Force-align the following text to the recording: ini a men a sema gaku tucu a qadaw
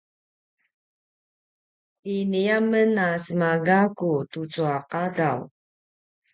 ini 2.15 2.41
a 2.57 2.59
men 2.69 2.91
a 3.07 3.09
sema 3.25 3.51
gaku 3.65 4.11
tucu 4.31 4.61
a 4.75 4.77
qadaw 4.91 5.39